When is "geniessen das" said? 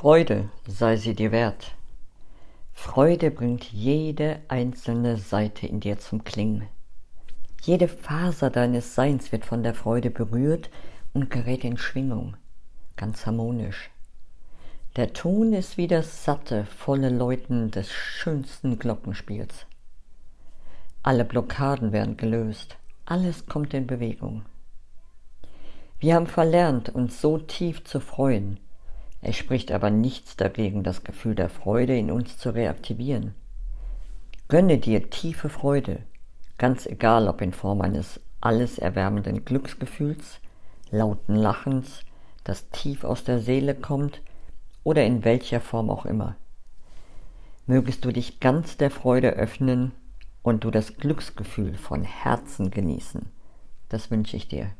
52.70-54.10